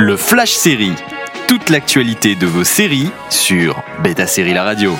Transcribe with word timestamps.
Le 0.00 0.16
Flash 0.16 0.52
Série. 0.52 0.94
Toute 1.46 1.68
l'actualité 1.68 2.34
de 2.34 2.46
vos 2.46 2.64
séries 2.64 3.10
sur 3.28 3.82
Beta 4.02 4.26
Série 4.26 4.54
La 4.54 4.64
Radio. 4.64 4.96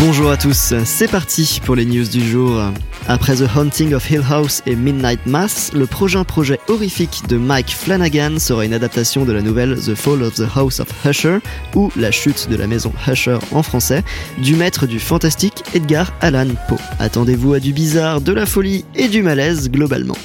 Bonjour 0.00 0.30
à 0.30 0.36
tous, 0.36 0.74
c'est 0.84 1.10
parti 1.10 1.62
pour 1.64 1.76
les 1.76 1.86
news 1.86 2.04
du 2.04 2.22
jour. 2.22 2.60
Après 3.08 3.36
The 3.36 3.44
Haunting 3.56 3.94
of 3.94 4.10
Hill 4.10 4.20
House 4.28 4.62
et 4.66 4.76
Midnight 4.76 5.24
Mass, 5.24 5.72
le 5.72 5.86
prochain 5.86 6.24
projet 6.24 6.60
horrifique 6.68 7.22
de 7.30 7.38
Mike 7.38 7.74
Flanagan 7.74 8.38
sera 8.38 8.66
une 8.66 8.74
adaptation 8.74 9.24
de 9.24 9.32
la 9.32 9.40
nouvelle 9.40 9.78
The 9.80 9.94
Fall 9.94 10.22
of 10.22 10.34
the 10.34 10.46
House 10.54 10.80
of 10.80 10.88
Usher, 11.06 11.38
ou 11.74 11.90
La 11.96 12.10
chute 12.10 12.50
de 12.50 12.56
la 12.56 12.66
maison 12.66 12.92
Usher 13.10 13.38
en 13.52 13.62
français, 13.62 14.04
du 14.36 14.56
maître 14.56 14.86
du 14.86 15.00
fantastique 15.00 15.64
Edgar 15.72 16.12
Allan 16.20 16.48
Poe. 16.68 16.76
Attendez-vous 16.98 17.54
à 17.54 17.60
du 17.60 17.72
bizarre, 17.72 18.20
de 18.20 18.34
la 18.34 18.44
folie 18.44 18.84
et 18.94 19.08
du 19.08 19.22
malaise 19.22 19.70
globalement. 19.70 20.18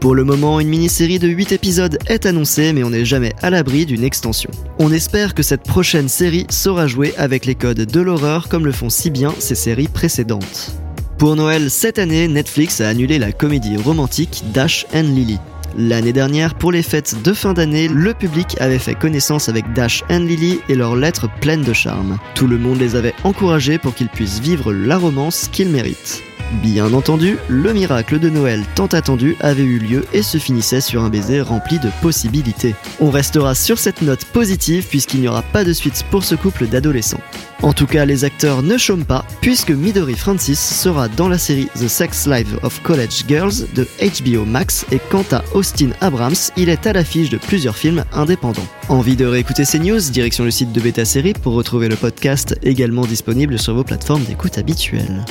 Pour 0.00 0.14
le 0.14 0.22
moment, 0.22 0.60
une 0.60 0.68
mini-série 0.68 1.18
de 1.18 1.26
8 1.26 1.50
épisodes 1.50 1.98
est 2.06 2.24
annoncée, 2.24 2.72
mais 2.72 2.84
on 2.84 2.90
n'est 2.90 3.04
jamais 3.04 3.32
à 3.42 3.50
l'abri 3.50 3.84
d'une 3.84 4.04
extension. 4.04 4.50
On 4.78 4.92
espère 4.92 5.34
que 5.34 5.42
cette 5.42 5.64
prochaine 5.64 6.08
série 6.08 6.46
saura 6.50 6.86
jouer 6.86 7.14
avec 7.16 7.46
les 7.46 7.56
codes 7.56 7.80
de 7.80 8.00
l'horreur 8.00 8.48
comme 8.48 8.64
le 8.64 8.70
font 8.70 8.90
si 8.90 9.10
bien 9.10 9.34
ses 9.40 9.56
séries 9.56 9.88
précédentes. 9.88 10.72
Pour 11.18 11.34
Noël 11.34 11.68
cette 11.68 11.98
année, 11.98 12.28
Netflix 12.28 12.80
a 12.80 12.88
annulé 12.88 13.18
la 13.18 13.32
comédie 13.32 13.76
romantique 13.76 14.44
Dash 14.54 14.86
and 14.94 15.02
Lily. 15.02 15.38
L'année 15.76 16.12
dernière, 16.12 16.54
pour 16.54 16.70
les 16.70 16.82
fêtes 16.82 17.16
de 17.24 17.32
fin 17.32 17.52
d'année, 17.52 17.88
le 17.88 18.14
public 18.14 18.56
avait 18.60 18.78
fait 18.78 18.94
connaissance 18.94 19.48
avec 19.48 19.72
Dash 19.72 20.04
and 20.10 20.20
Lily 20.20 20.60
et 20.68 20.76
leurs 20.76 20.94
lettres 20.94 21.28
pleines 21.40 21.64
de 21.64 21.72
charme. 21.72 22.18
Tout 22.36 22.46
le 22.46 22.56
monde 22.56 22.78
les 22.78 22.94
avait 22.94 23.14
encouragés 23.24 23.78
pour 23.78 23.94
qu'ils 23.96 24.08
puissent 24.08 24.38
vivre 24.38 24.72
la 24.72 24.96
romance 24.96 25.48
qu'ils 25.50 25.70
méritent. 25.70 26.22
Bien 26.62 26.94
entendu, 26.94 27.36
le 27.48 27.74
miracle 27.74 28.18
de 28.18 28.30
Noël 28.30 28.64
tant 28.74 28.86
attendu 28.86 29.36
avait 29.40 29.62
eu 29.62 29.78
lieu 29.78 30.04
et 30.14 30.22
se 30.22 30.38
finissait 30.38 30.80
sur 30.80 31.02
un 31.02 31.10
baiser 31.10 31.42
rempli 31.42 31.78
de 31.78 31.90
possibilités. 32.00 32.74
On 33.00 33.10
restera 33.10 33.54
sur 33.54 33.78
cette 33.78 34.00
note 34.00 34.24
positive 34.24 34.86
puisqu'il 34.88 35.20
n'y 35.20 35.28
aura 35.28 35.42
pas 35.42 35.62
de 35.62 35.74
suite 35.74 36.04
pour 36.10 36.24
ce 36.24 36.34
couple 36.34 36.66
d'adolescents. 36.66 37.20
En 37.62 37.72
tout 37.72 37.86
cas, 37.86 38.04
les 38.04 38.24
acteurs 38.24 38.62
ne 38.62 38.78
chôment 38.78 39.04
pas, 39.04 39.24
puisque 39.40 39.70
Midori 39.70 40.14
Francis 40.14 40.60
sera 40.60 41.08
dans 41.08 41.28
la 41.28 41.38
série 41.38 41.68
The 41.74 41.88
Sex 41.88 42.26
Life 42.28 42.54
of 42.62 42.80
College 42.82 43.24
Girls 43.26 43.66
de 43.74 43.86
HBO 44.00 44.44
Max, 44.44 44.86
et 44.92 45.00
quant 45.10 45.24
à 45.32 45.42
Austin 45.54 45.90
Abrams, 46.00 46.36
il 46.56 46.68
est 46.68 46.86
à 46.86 46.92
l'affiche 46.92 47.30
de 47.30 47.36
plusieurs 47.36 47.76
films 47.76 48.04
indépendants. 48.12 48.66
Envie 48.88 49.16
de 49.16 49.26
réécouter 49.26 49.64
ces 49.64 49.80
news 49.80 49.98
Direction 49.98 50.44
le 50.44 50.52
site 50.52 50.72
de 50.72 50.80
Beta 50.80 51.04
Série 51.04 51.32
pour 51.32 51.54
retrouver 51.54 51.88
le 51.88 51.96
podcast 51.96 52.56
également 52.62 53.06
disponible 53.06 53.58
sur 53.58 53.74
vos 53.74 53.84
plateformes 53.84 54.22
d'écoute 54.22 54.56
habituelles. 54.56 55.24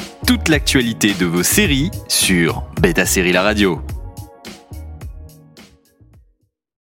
De 1.14 1.26
vos 1.26 1.44
séries 1.44 1.92
sur 2.08 2.64
Beta 2.82 3.06
Série 3.06 3.32
La 3.32 3.42
Radio. 3.42 3.82